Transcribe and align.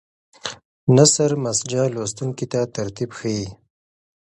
نثر 0.95 1.31
مسجع 1.43 1.83
لوستونکي 1.93 2.45
ته 2.51 2.59
ترتیب 2.75 3.09
ښیي. 3.17 3.45